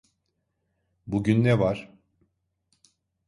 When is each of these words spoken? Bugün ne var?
Bugün 1.07 1.43
ne 1.43 1.59
var? 1.59 1.89